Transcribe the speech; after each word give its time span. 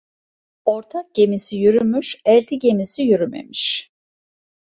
Ortak 0.65 1.15
gemisi 1.15 1.57
yürümüş, 1.57 2.21
elti 2.25 2.59
gemisi 2.59 3.01
yürümemiş. 3.01 3.91